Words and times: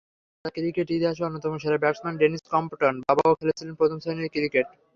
দাদা 0.35 0.51
ক্রিকেট 0.55 0.87
ইতিহাসের 0.89 1.27
অন্যতম 1.27 1.53
সেরা 1.57 1.77
ব্যাটসম্যান 1.83 2.15
ডেনিস 2.21 2.43
কম্পটন, 2.53 2.95
বাবাও 3.07 3.37
খেলেছেন 3.39 3.67
প্রথম 3.79 3.97
শ্রেণির 3.99 4.33
ক্রিকেট। 4.35 4.67